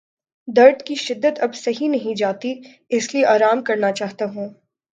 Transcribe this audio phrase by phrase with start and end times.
[0.47, 2.53] درد کی شدت اب سہی نہیں جاتی
[2.89, 4.49] اس لیے آرام کرنا چاہتا ہوں۔